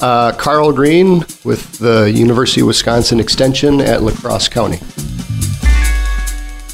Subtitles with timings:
[0.00, 4.78] Uh, Carl Green with the University of Wisconsin Extension at La Crosse County.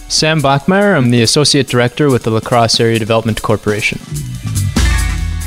[0.09, 0.97] Sam Bachmeyer.
[0.97, 3.99] I'm the Associate Director with the La Crosse Area Development Corporation.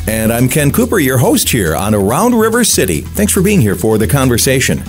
[0.07, 3.02] And I'm Ken Cooper, your host here on Around River City.
[3.02, 4.80] Thanks for being here for the conversation.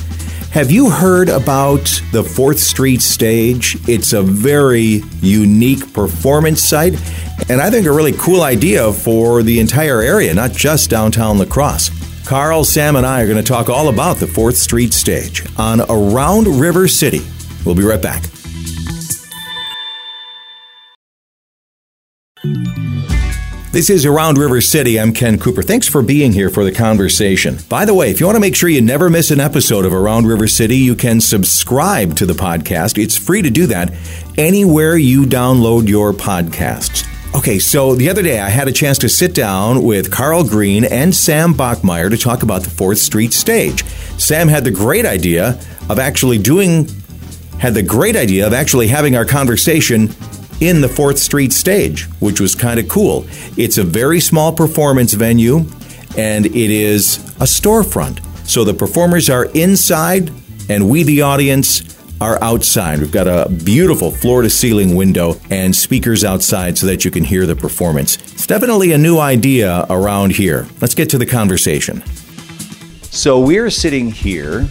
[0.50, 3.76] Have you heard about the 4th Street stage?
[3.88, 6.94] It's a very unique performance site,
[7.48, 11.44] and I think a really cool idea for the entire area, not just downtown La
[11.44, 11.99] Crosse.
[12.24, 15.80] Carl, Sam, and I are going to talk all about the 4th Street stage on
[15.88, 17.20] Around River City.
[17.64, 18.22] We'll be right back.
[23.72, 24.98] This is Around River City.
[24.98, 25.62] I'm Ken Cooper.
[25.62, 27.58] Thanks for being here for the conversation.
[27.68, 29.92] By the way, if you want to make sure you never miss an episode of
[29.92, 33.00] Around River City, you can subscribe to the podcast.
[33.00, 33.92] It's free to do that
[34.36, 37.06] anywhere you download your podcasts.
[37.32, 40.84] Okay, so the other day I had a chance to sit down with Carl Green
[40.84, 43.84] and Sam Bachmeyer to talk about the 4th Street stage.
[44.18, 46.88] Sam had the great idea of actually doing
[47.60, 50.12] had the great idea of actually having our conversation
[50.60, 53.26] in the 4th Street stage, which was kind of cool.
[53.56, 55.66] It's a very small performance venue
[56.16, 58.24] and it is a storefront.
[58.44, 60.32] So the performers are inside
[60.68, 61.89] and we, the audience,
[62.20, 62.98] are outside.
[62.98, 67.24] We've got a beautiful floor to ceiling window and speakers outside so that you can
[67.24, 68.16] hear the performance.
[68.16, 70.66] It's definitely a new idea around here.
[70.80, 72.04] Let's get to the conversation.
[73.04, 74.68] So we're sitting here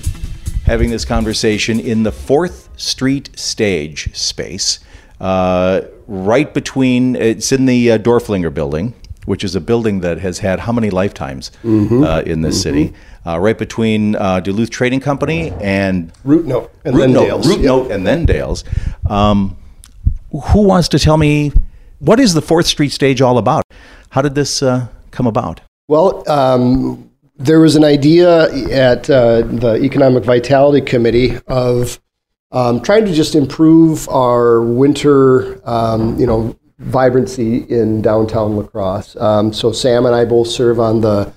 [0.65, 4.79] having this conversation in the 4th Street stage space
[5.19, 8.93] uh, right between, it's in the uh, Dorflinger building,
[9.29, 12.03] which is a building that has had how many lifetimes Mm-hmm.
[12.03, 12.93] uh, in this city?
[13.27, 17.47] Uh, right between uh, Duluth Trading Company and Root Note and Root then Note, Dale's.
[17.47, 17.61] Root.
[17.61, 18.63] Note and then Dale's.
[19.07, 19.55] Um,
[20.31, 21.51] who wants to tell me
[21.99, 23.63] what is the Fourth Street stage all about?
[24.09, 25.61] How did this uh, come about?
[25.87, 31.99] Well, um, there was an idea at uh, the Economic Vitality Committee of
[32.51, 39.15] um, trying to just improve our winter, um, you know, vibrancy in downtown La Crosse.
[39.17, 41.31] Um, so Sam and I both serve on the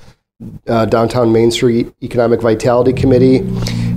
[0.66, 3.40] uh, downtown Main Street Economic Vitality Committee.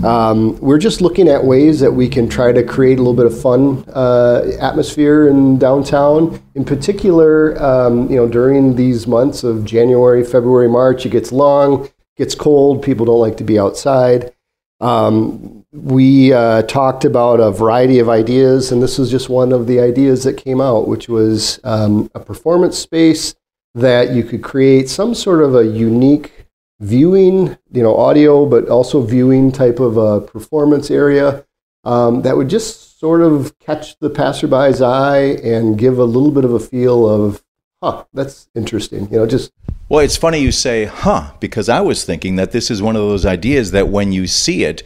[0.04, 3.26] Um, we're just looking at ways that we can try to create a little bit
[3.26, 6.42] of fun uh, atmosphere in downtown.
[6.54, 11.90] In particular, um, you know, during these months of January, February, March, it gets long,
[12.18, 12.84] gets cold.
[12.84, 14.34] People don't like to be outside.
[14.80, 19.68] Um, we uh, talked about a variety of ideas, and this was just one of
[19.68, 23.36] the ideas that came out, which was um, a performance space
[23.74, 26.32] that you could create some sort of a unique
[26.80, 31.46] viewing, you know, audio, but also viewing type of a performance area
[31.84, 36.46] um, that would just sort of catch the passerby's eye and give a little bit
[36.46, 37.44] of a feel of,
[37.84, 39.12] huh, that's interesting.
[39.12, 39.52] You know, just
[39.90, 43.02] Well, it's funny you say, huh, because I was thinking that this is one of
[43.02, 44.84] those ideas that when you see it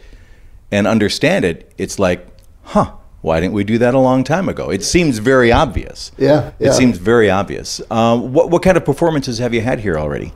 [0.70, 2.26] and understand it, it's like,
[2.62, 4.70] huh, why didn't we do that a long time ago?
[4.70, 6.12] It seems very obvious.
[6.16, 6.68] yeah, yeah.
[6.68, 7.80] It seems very obvious.
[7.90, 10.32] Um, what, what kind of performances have you had here already?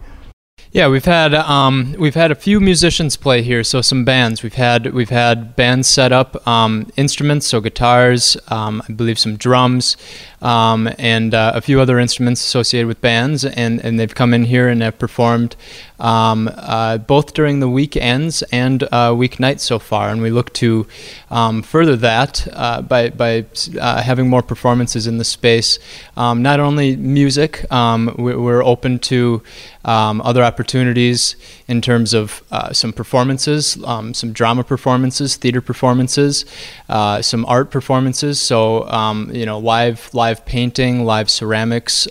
[0.75, 4.43] Yeah, we've had um, we've had a few musicians play here, so some bands.
[4.43, 9.37] We've had we've had bands set up um, instruments, so guitars, um, I believe some
[9.37, 9.97] drums,
[10.43, 14.47] um, and uh, a few other instruments associated with bands, and, and they've come in
[14.47, 15.55] here and have performed
[16.05, 20.87] um, uh, both during the weekends and uh, weeknights so far, and we look to
[21.31, 23.47] um, further that uh, by by
[23.81, 25.79] uh, having more performances in the space.
[26.15, 29.43] Um, not only music, um, we- we're open to
[29.87, 31.37] um, other opportunities
[31.69, 36.45] in terms of uh, some performances, um, some drama performances, theater performances,
[36.91, 38.41] uh, some art performances.
[38.41, 38.85] So
[39.33, 42.07] you know, live live painting, live ceramics,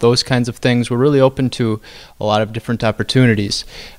[0.00, 0.90] those kinds of things.
[0.90, 1.80] We're really open to
[2.20, 3.37] a lot of different opportunities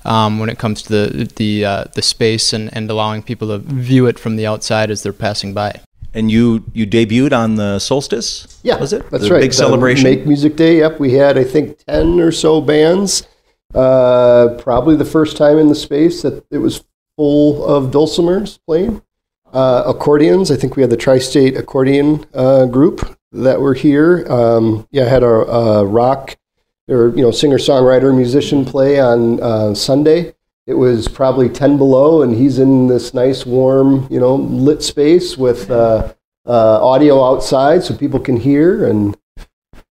[0.06, 3.60] um, when it comes to the the uh, the space and, and allowing people to
[3.60, 5.82] view it from the outside as they're passing by.
[6.14, 8.60] And you you debuted on the solstice?
[8.64, 9.10] Yeah, was it?
[9.12, 9.42] That's the right.
[9.42, 10.04] Big The celebration.
[10.04, 10.80] Make Music Day.
[10.80, 13.28] Yep, we had I think ten or so bands.
[13.74, 16.84] Uh, probably the first time in the space that it was
[17.16, 19.02] full of dulcimers playing.
[19.54, 20.52] Uh, accordions.
[20.52, 24.26] I think we had the Tri-State Accordion uh, group that were here.
[24.32, 26.38] Um, yeah, I had a, a rock
[26.90, 30.34] or you know singer songwriter musician play on uh, Sunday.
[30.68, 35.38] It was probably ten below, and he's in this nice warm you know lit space
[35.38, 36.14] with uh,
[36.46, 39.16] uh, audio outside so people can hear and.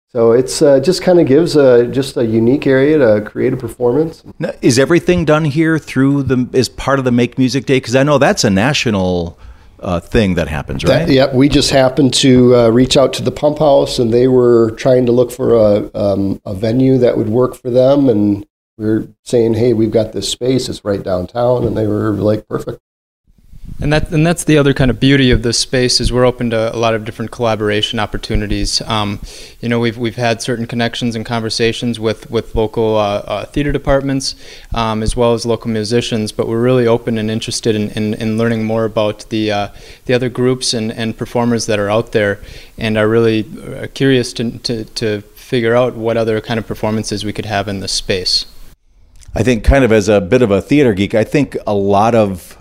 [0.09, 3.57] So it's uh, just kind of gives a just a unique area to create a
[3.59, 4.25] performance.
[4.39, 7.77] Now, Is everything done here through the as part of the Make Music Day?
[7.77, 9.39] Because I know that's a national
[9.81, 11.07] uh, thing that happens, right?
[11.07, 14.29] That, yep, we just happened to uh, reach out to the pump house, and they
[14.29, 18.09] were trying to look for a, um, a venue that would work for them.
[18.09, 18.47] And
[18.79, 22.49] we were saying, hey, we've got this space, it's right downtown, and they were like,
[22.49, 22.81] perfect.
[23.79, 26.49] And that and that's the other kind of beauty of this space is we're open
[26.49, 28.81] to a lot of different collaboration opportunities.
[28.81, 29.21] Um,
[29.61, 33.73] you know, we've we've had certain connections and conversations with with local uh, uh, theater
[33.73, 34.35] departments
[34.75, 38.39] um, as well as local musicians, but we're really open and interested in, in, in
[38.39, 39.69] learning more about the uh,
[40.07, 42.41] the other groups and, and performers that are out there,
[42.79, 47.27] and are really uh, curious to, to to figure out what other kind of performances
[47.27, 48.47] we could have in this space.
[49.35, 52.15] I think, kind of as a bit of a theater geek, I think a lot
[52.15, 52.57] of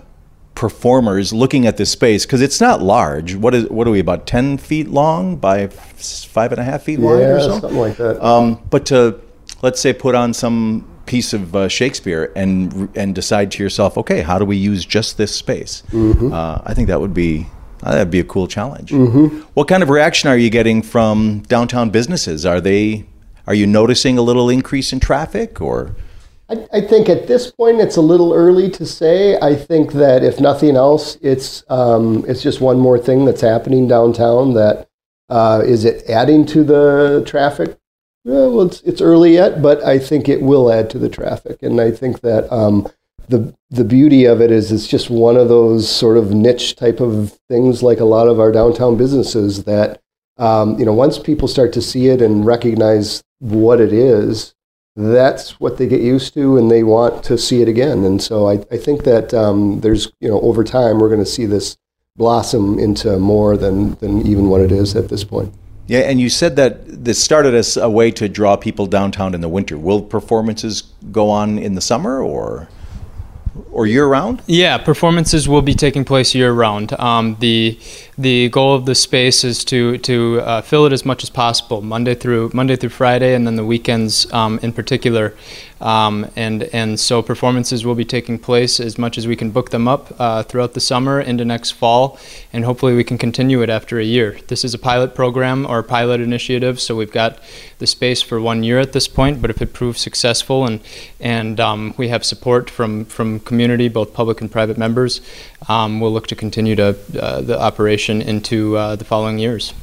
[0.56, 3.36] performers looking at this space because it's not large.
[3.36, 6.98] What is what are we about ten feet long by five and a half feet
[6.98, 7.60] wide yeah, or so?
[7.60, 8.24] something like that.
[8.24, 9.20] Um, but to
[9.62, 14.22] let's say put on some piece of uh, Shakespeare and and decide to yourself, okay,
[14.22, 15.84] how do we use just this space?
[15.92, 16.32] Mm-hmm.
[16.32, 17.46] Uh, I think that would be
[17.82, 18.90] uh, that'd be a cool challenge.
[18.90, 19.42] Mm-hmm.
[19.54, 22.44] What kind of reaction are you getting from downtown businesses?
[22.44, 23.06] Are they
[23.46, 25.94] are you noticing a little increase in traffic or?
[26.48, 29.38] I, I think at this point it's a little early to say.
[29.40, 33.88] I think that if nothing else, it's um, it's just one more thing that's happening
[33.88, 34.54] downtown.
[34.54, 34.88] That
[35.28, 37.76] uh, is it adding to the traffic?
[38.24, 41.80] Well, it's, it's early yet, but I think it will add to the traffic, and
[41.80, 42.88] I think that um,
[43.28, 47.00] the the beauty of it is it's just one of those sort of niche type
[47.00, 49.64] of things, like a lot of our downtown businesses.
[49.64, 50.00] That
[50.38, 54.55] um, you know, once people start to see it and recognize what it is,
[54.96, 58.02] that's what they get used to and they want to see it again.
[58.04, 61.30] And so I, I think that um, there's, you know, over time, we're going to
[61.30, 61.76] see this
[62.16, 65.52] blossom into more than, than even what it is at this point.
[65.86, 69.40] Yeah, and you said that this started as a way to draw people downtown in
[69.40, 69.78] the winter.
[69.78, 70.82] Will performances
[71.12, 72.68] go on in the summer or?
[73.70, 74.42] or year round?
[74.46, 76.92] Yeah, performances will be taking place year round.
[76.98, 77.78] Um, the
[78.18, 81.82] the goal of the space is to to uh, fill it as much as possible,
[81.82, 85.34] Monday through Monday through Friday, and then the weekends um, in particular.
[85.78, 89.68] Um, and and so performances will be taking place as much as we can book
[89.70, 92.18] them up uh, throughout the summer into next fall,
[92.54, 94.38] and hopefully we can continue it after a year.
[94.46, 97.38] This is a pilot program or pilot initiative, so we've got
[97.78, 99.42] the space for one year at this point.
[99.42, 100.80] But if it proves successful and
[101.20, 105.20] and um, we have support from from community, both public and private members,
[105.68, 109.74] um, we'll look to continue to uh, the operation into uh, the following years.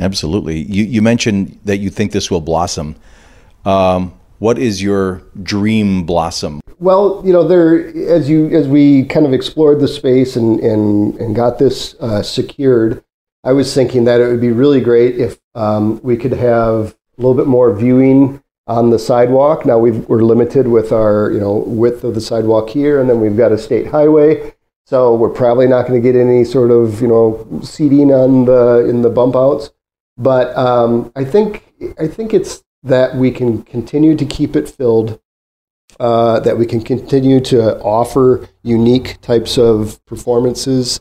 [0.00, 0.58] Absolutely.
[0.62, 2.96] You you mentioned that you think this will blossom.
[3.64, 6.60] Um, what is your dream blossom?
[6.78, 11.14] Well, you know, there as you as we kind of explored the space and and
[11.16, 13.04] and got this uh, secured,
[13.44, 17.22] I was thinking that it would be really great if um, we could have a
[17.22, 19.66] little bit more viewing on the sidewalk.
[19.66, 23.20] Now we are limited with our you know width of the sidewalk here, and then
[23.20, 24.53] we've got a state highway,
[24.86, 28.86] so we're probably not going to get any sort of you know seating on the
[28.88, 29.70] in the bump outs.
[30.16, 35.18] But um, I think I think it's that we can continue to keep it filled,
[35.98, 41.00] uh, that we can continue to offer unique types of performances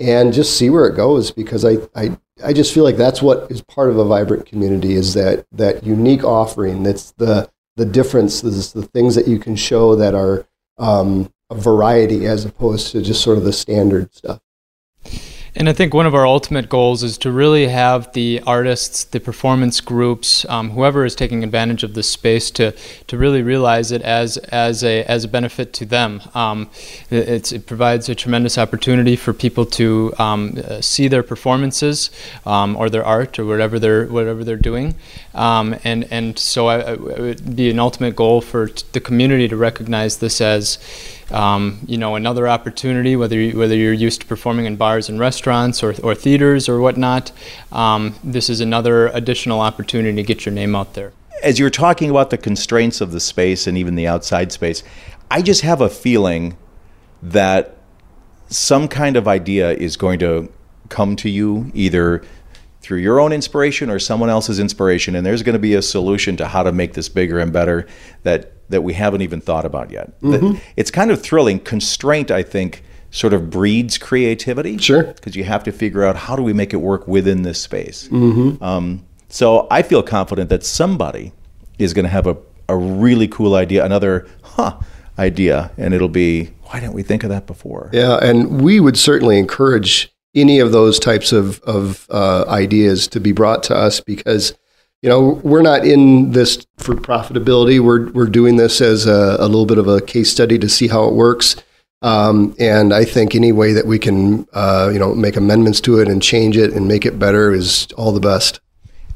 [0.00, 3.50] and just see where it goes because I, I, I just feel like that's what
[3.50, 6.82] is part of a vibrant community is that, that unique offering.
[6.82, 10.46] That's the, the difference, is the things that you can show that are
[10.78, 14.40] um, a variety as opposed to just sort of the standard stuff.
[15.54, 19.18] And I think one of our ultimate goals is to really have the artists, the
[19.18, 22.76] performance groups, um, whoever is taking advantage of this space, to
[23.08, 26.20] to really realize it as as a as a benefit to them.
[26.34, 26.70] Um,
[27.10, 32.10] it provides a tremendous opportunity for people to um, uh, see their performances
[32.46, 34.94] um, or their art or whatever they're whatever they're doing,
[35.34, 39.56] um, and and so I, it would be an ultimate goal for the community to
[39.56, 40.78] recognize this as
[41.30, 45.18] um, you know, another opportunity, whether you, whether you're used to performing in bars and
[45.18, 47.32] restaurants or, or theaters or whatnot,
[47.72, 51.12] um, this is another additional opportunity to get your name out there.
[51.42, 54.82] As you're talking about the constraints of the space and even the outside space,
[55.30, 56.56] I just have a feeling
[57.22, 57.76] that
[58.48, 60.50] some kind of idea is going to
[60.88, 62.24] come to you either
[62.80, 66.36] through your own inspiration or someone else's inspiration and there's going to be a solution
[66.38, 67.86] to how to make this bigger and better
[68.22, 70.20] that that we haven't even thought about yet.
[70.20, 70.58] Mm-hmm.
[70.76, 71.60] It's kind of thrilling.
[71.60, 74.78] Constraint, I think, sort of breeds creativity.
[74.78, 75.04] Sure.
[75.04, 78.08] Because you have to figure out how do we make it work within this space.
[78.08, 78.62] Mm-hmm.
[78.62, 81.32] Um, so I feel confident that somebody
[81.78, 82.36] is going to have a,
[82.68, 84.78] a really cool idea, another huh
[85.18, 87.90] idea, and it'll be why didn't we think of that before?
[87.92, 93.20] Yeah, and we would certainly encourage any of those types of of uh, ideas to
[93.20, 94.54] be brought to us because
[95.02, 97.80] you know, we're not in this for profitability.
[97.80, 100.88] We're we're doing this as a, a little bit of a case study to see
[100.88, 101.56] how it works.
[102.02, 105.98] Um, and I think any way that we can, uh, you know, make amendments to
[106.00, 108.60] it and change it and make it better is all the best.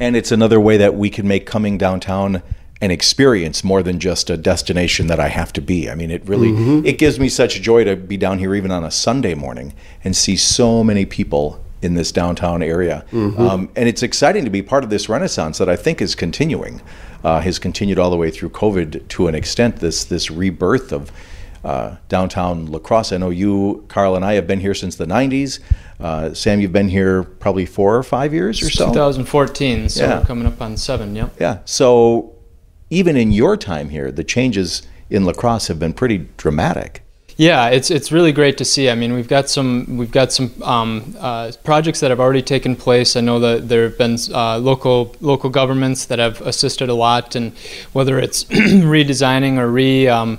[0.01, 2.43] And it's another way that we can make coming downtown
[2.81, 5.89] an experience more than just a destination that I have to be.
[5.89, 6.85] I mean, it really mm-hmm.
[6.85, 10.17] it gives me such joy to be down here even on a Sunday morning and
[10.17, 13.05] see so many people in this downtown area.
[13.11, 13.41] Mm-hmm.
[13.41, 16.81] Um, and it's exciting to be part of this renaissance that I think is continuing,
[17.25, 19.77] uh, has continued all the way through COVID to an extent.
[19.77, 21.11] This this rebirth of
[21.65, 23.13] uh, downtown La Crosse.
[23.13, 25.61] I know you, Carl, and I have been here since the '90s.
[26.01, 28.89] Uh, Sam, you've been here probably four or five years or so.
[28.89, 30.25] 2014, so yeah.
[30.25, 31.15] coming up on seven.
[31.15, 31.37] Yep.
[31.39, 31.59] Yeah.
[31.65, 32.35] So
[32.91, 37.02] even in your time here, the changes in La Crosse have been pretty dramatic.
[37.43, 38.89] Yeah, it's it's really great to see.
[38.89, 42.77] I mean, we've got some we've got some um, uh, projects that have already taken
[42.77, 43.17] place.
[43.17, 47.35] I know that there have been uh, local local governments that have assisted a lot,
[47.35, 47.53] and
[47.93, 48.45] whether it's
[48.95, 50.39] redesigning or re um,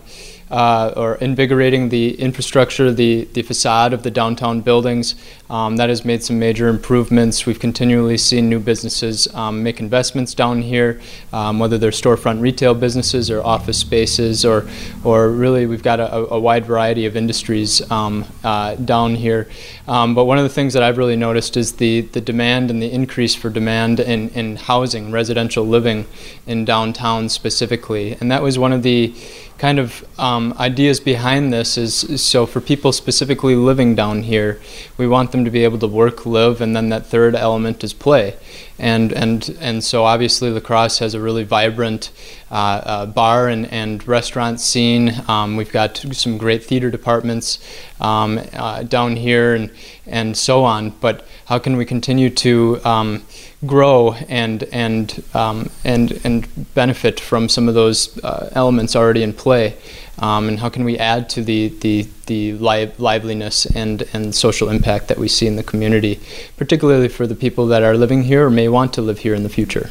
[0.53, 5.15] uh, or invigorating the infrastructure, the, the facade of the downtown buildings.
[5.49, 7.45] Um, that has made some major improvements.
[7.45, 12.75] We've continually seen new businesses um, make investments down here, um, whether they're storefront retail
[12.75, 14.67] businesses or office spaces, or,
[15.03, 19.49] or really we've got a, a wide variety of industries um, uh, down here.
[19.87, 22.81] Um, but one of the things that I've really noticed is the, the demand and
[22.81, 26.05] the increase for demand in, in housing, residential living
[26.45, 28.15] in downtown specifically.
[28.19, 29.13] And that was one of the
[29.57, 34.59] kind of um, ideas behind this is, so for people specifically living down here,
[34.97, 37.93] we want them to be able to work, live, and then that third element is
[37.93, 38.35] play.
[38.79, 42.11] And, and, and so obviously La Crosse has a really vibrant
[42.51, 45.13] uh, uh, bar and, and restaurant scene.
[45.27, 47.59] Um, we've got some great theater departments
[48.01, 49.71] um, uh, down here and,
[50.07, 50.89] and so on.
[50.89, 53.23] But how can we continue to um,
[53.65, 59.33] grow and and um, and and benefit from some of those uh, elements already in
[59.33, 59.77] play,
[60.19, 64.69] um, and how can we add to the the the li- liveliness and and social
[64.69, 66.19] impact that we see in the community,
[66.57, 69.43] particularly for the people that are living here or may want to live here in
[69.43, 69.89] the future.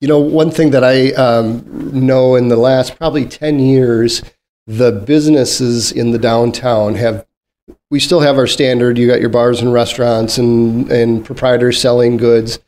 [0.00, 1.62] You know, one thing that I um,
[1.92, 4.22] know in the last probably ten years,
[4.66, 7.26] the businesses in the downtown have
[7.90, 8.98] we still have our standard.
[8.98, 12.58] You got your bars and restaurants and, and proprietors selling goods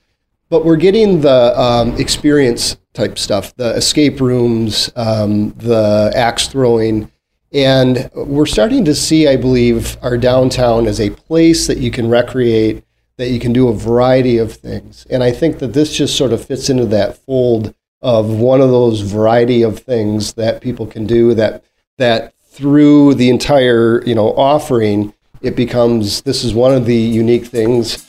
[0.52, 7.10] but we're getting the um, experience type stuff, the escape rooms, um, the axe throwing.
[7.52, 12.08] And we're starting to see, I believe, our downtown as a place that you can
[12.08, 12.84] recreate,
[13.16, 15.06] that you can do a variety of things.
[15.10, 18.70] And I think that this just sort of fits into that fold of one of
[18.70, 21.62] those variety of things that people can do that
[21.98, 27.46] that through the entire, you know, offering, it becomes this is one of the unique
[27.46, 28.04] things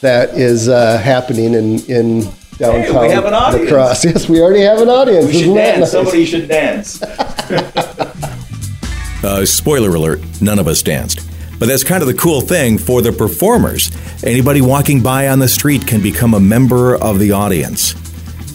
[0.00, 2.22] that is uh, happening in, in
[2.58, 3.70] downtown hey, we have an audience.
[3.70, 4.04] Cross.
[4.04, 5.26] Yes, we already have an audience.
[5.26, 5.80] We should dance.
[5.80, 5.92] Nice?
[5.92, 7.02] Somebody should dance.
[9.24, 11.20] uh, spoiler alert, none of us danced.
[11.58, 13.90] But that's kind of the cool thing for the performers.
[14.22, 17.94] Anybody walking by on the street can become a member of the audience.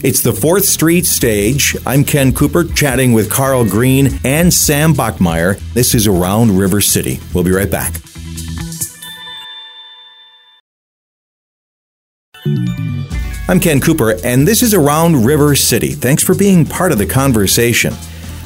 [0.03, 1.75] It's the 4th Street stage.
[1.86, 5.60] I'm Ken Cooper chatting with Carl Green and Sam Bachmeyer.
[5.74, 7.20] This is Around River City.
[7.34, 7.93] We'll be right back.
[13.51, 15.89] I'm Ken Cooper, and this is Around River City.
[15.89, 17.93] Thanks for being part of the conversation.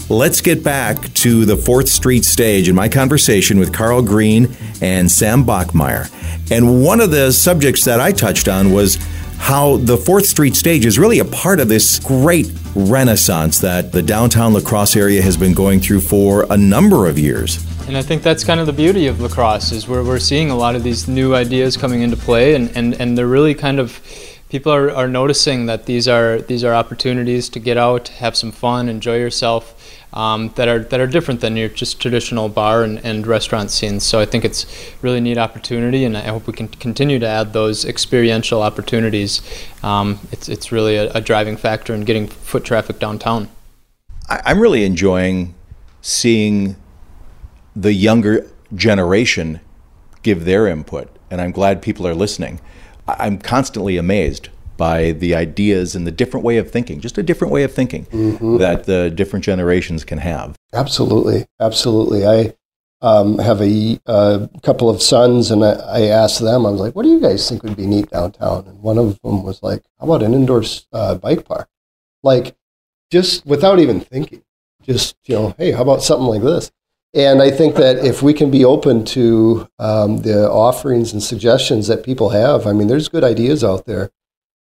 [0.10, 5.12] Let's get back to the 4th Street stage in my conversation with Carl Green and
[5.12, 6.10] Sam Bachmeyer.
[6.52, 8.96] And one of the subjects that I touched on was
[9.38, 14.02] how the 4th Street stage is really a part of this great renaissance that the
[14.02, 17.64] downtown La Crosse area has been going through for a number of years.
[17.88, 20.50] And I think that's kind of the beauty of La Crosse is where we're seeing
[20.50, 23.80] a lot of these new ideas coming into play and, and, and they're really kind
[23.80, 24.02] of
[24.56, 28.54] people are, are noticing that these are these are opportunities to get out, have some
[28.54, 29.64] fun, enjoy yourself.
[30.14, 34.06] Um, that are that are different than your just traditional bar and, and restaurant scenes.
[34.06, 34.66] So I think it's
[35.02, 39.42] really neat opportunity, and I hope we can continue to add those experiential opportunities.
[39.84, 43.50] Um, it's it's really a, a, driving factor in getting foot traffic downtown.
[44.30, 45.54] I'm really enjoying
[46.02, 46.78] seeing
[47.76, 49.60] the younger generation
[50.24, 52.62] give their input, and I'm glad people are listening.
[53.08, 57.54] I'm constantly amazed by the ideas and the different way of thinking, just a different
[57.54, 58.58] way of thinking mm-hmm.
[58.58, 60.56] that the different generations can have.
[60.74, 62.26] Absolutely, absolutely.
[62.26, 62.54] I
[63.02, 66.96] um, have a, a, couple of sons, and I, I, asked them, I was like,
[66.96, 69.84] "What do you guys think would be neat downtown?" And one of them was like,
[70.00, 71.70] "How about an indoor uh, bike park?"
[72.24, 72.56] Like,
[73.12, 74.44] just without even thinking,
[74.82, 76.72] just you know, hey, how about something like this?
[77.16, 81.88] And I think that if we can be open to um, the offerings and suggestions
[81.88, 84.12] that people have, I mean, there's good ideas out there.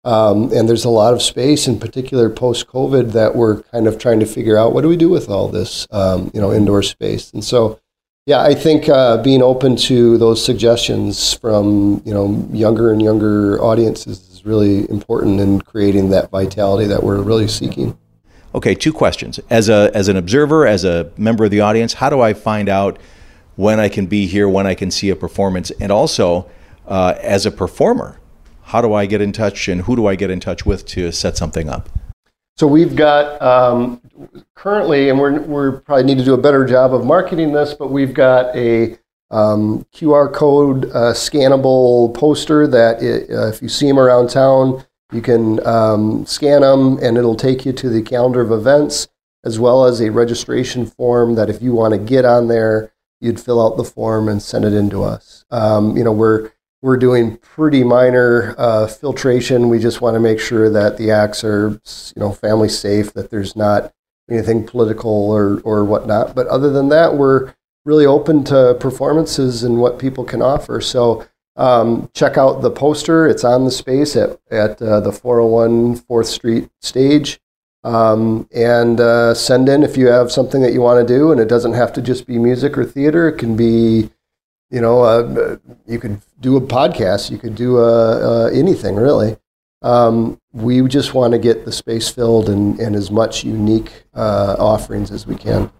[0.03, 3.97] Um, and there's a lot of space, in particular post COVID, that we're kind of
[3.97, 6.83] trying to figure out what do we do with all this, um, you know, indoor
[6.83, 7.31] space.
[7.31, 7.79] And so,
[8.25, 13.61] yeah, I think uh, being open to those suggestions from you know younger and younger
[13.61, 17.97] audiences is really important in creating that vitality that we're really seeking.
[18.53, 19.39] Okay, two questions.
[19.49, 22.67] As a as an observer, as a member of the audience, how do I find
[22.67, 22.99] out
[23.55, 26.49] when I can be here, when I can see a performance, and also
[26.87, 28.19] uh, as a performer,
[28.63, 31.11] how do I get in touch and who do I get in touch with to
[31.11, 31.89] set something up?
[32.57, 34.01] So we've got um,
[34.55, 37.89] currently, and we're we're probably need to do a better job of marketing this, but
[37.89, 38.97] we've got a
[39.31, 44.83] um, QR code uh, scannable poster that it, uh, if you see them around town,
[45.11, 49.07] you can um, scan them and it'll take you to the calendar of events
[49.43, 53.39] as well as a registration form that if you want to get on there, you'd
[53.39, 55.45] fill out the form and send it in to us.
[55.51, 56.51] Um, you know, we're
[56.81, 59.69] we're doing pretty minor uh, filtration.
[59.69, 63.29] We just want to make sure that the acts are, you know, family safe, that
[63.29, 63.93] there's not
[64.29, 66.33] anything political or, or whatnot.
[66.33, 67.53] But other than that, we're
[67.85, 70.81] really open to performances and what people can offer.
[70.81, 73.27] So um, check out the poster.
[73.27, 77.39] It's on the space at, at uh, the 401 4th Street stage.
[77.83, 81.31] Um, and uh, send in if you have something that you want to do.
[81.31, 84.11] And it doesn't have to just be music or theater, it can be
[84.71, 89.37] you know, uh, you could do a podcast, you could do uh, uh, anything really.
[89.83, 94.55] Um, we just want to get the space filled and, and as much unique uh,
[94.57, 95.71] offerings as we can.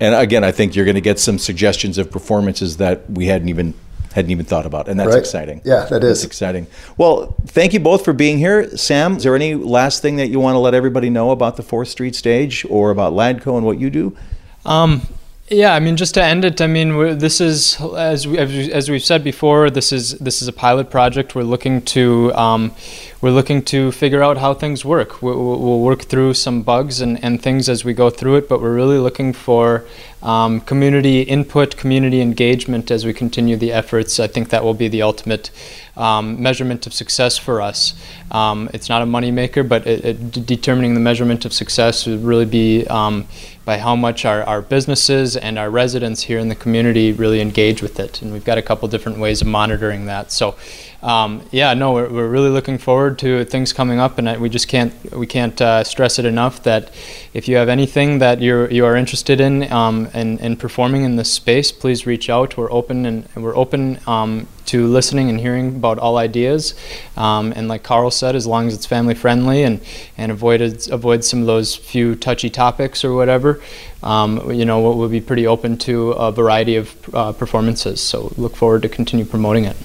[0.00, 3.50] And again, I think you're going to get some suggestions of performances that we hadn't
[3.50, 3.74] even
[4.12, 5.18] hadn't even thought about, and that's right.
[5.18, 5.60] exciting.
[5.64, 6.66] Yeah, that is that's exciting.
[6.96, 8.76] Well, thank you both for being here.
[8.76, 11.62] Sam, is there any last thing that you want to let everybody know about the
[11.62, 14.16] Fourth Street stage or about Ladco and what you do?
[14.64, 15.02] Um,
[15.48, 19.02] yeah, I mean, just to end it, I mean, this is as we, as we've
[19.02, 21.34] said before, this is this is a pilot project.
[21.34, 22.72] We're looking to um,
[23.20, 25.20] we're looking to figure out how things work.
[25.20, 28.62] We'll, we'll, work through some bugs and, and things as we go through it, but
[28.62, 29.84] we're really looking for
[30.22, 34.18] um, community input, community engagement as we continue the efforts.
[34.18, 35.50] I think that will be the ultimate
[35.96, 37.94] um, measurement of success for us.
[38.30, 42.46] Um, it's not a moneymaker, but it, it, determining the measurement of success would really
[42.46, 43.26] be um,
[43.66, 47.82] by how much our, our businesses and our residents here in the community really engage
[47.82, 48.22] with it.
[48.22, 50.32] And we've got a couple different ways of monitoring that.
[50.32, 50.56] So,
[51.02, 54.68] um, yeah, no, we're, we're really looking forward to things coming up, and we just
[54.68, 56.90] can't we can't uh, stress it enough that
[57.32, 61.16] if you have anything that you're you are interested in um, in, in performing in
[61.16, 62.58] this space, please reach out.
[62.58, 66.74] We're open and we're open um, to listening and hearing about all ideas.
[67.16, 69.80] Um, and like Carl said, as long as it's family friendly and
[70.18, 73.62] and avoided avoid some of those few touchy topics or whatever,
[74.02, 78.02] um, you know, we'll be pretty open to a variety of uh, performances.
[78.02, 79.76] So look forward to continue promoting it.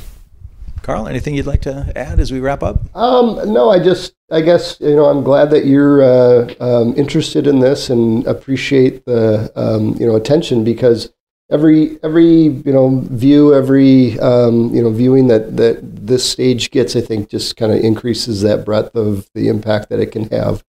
[0.86, 2.80] Carl, anything you'd like to add as we wrap up?
[2.96, 7.48] Um, no, I just, I guess, you know, I'm glad that you're uh, um, interested
[7.48, 11.12] in this and appreciate the, um, you know, attention because
[11.50, 16.96] every, every, you know, view, every, um, you know, viewing that, that this stage gets,
[16.96, 20.64] I think just kind of increases that breadth of the impact that it can have.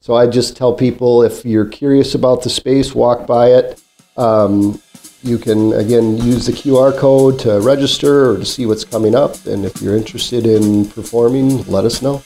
[0.00, 3.82] So I just tell people if you're curious about the space, walk by it.
[4.16, 4.80] Um,
[5.22, 9.46] you can, again, use the QR code to register or to see what's coming up.
[9.46, 12.22] And if you're interested in performing, let us know.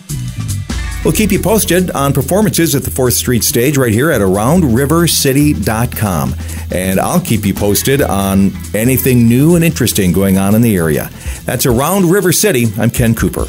[1.04, 6.34] We'll keep you posted on performances at the 4th Street stage right here at AroundRiverCity.com.
[6.70, 11.10] And I'll keep you posted on anything new and interesting going on in the area.
[11.44, 12.66] That's Around River City.
[12.78, 13.46] I'm Ken Cooper.